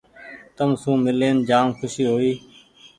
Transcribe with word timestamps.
تم 0.55 0.69
سون 0.81 0.97
مي 1.03 1.11
لين 1.19 1.37
جآم 1.49 1.67
کوشي 1.79 2.03
هوئي۔ 2.11 2.31